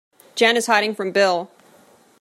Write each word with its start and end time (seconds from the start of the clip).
Jen 0.33 0.57
is 0.57 0.65
hiding 0.65 0.95
from 0.95 1.11
Bill. 1.11 1.51